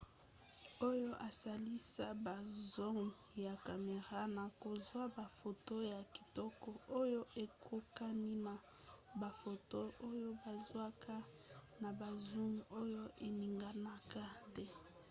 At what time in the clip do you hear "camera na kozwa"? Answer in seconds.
3.65-5.01